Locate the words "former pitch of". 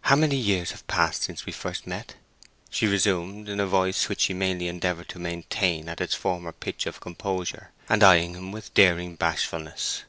6.16-6.98